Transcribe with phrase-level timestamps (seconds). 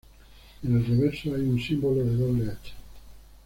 [0.63, 2.73] En el reverso hay un símbolo de doble hacha.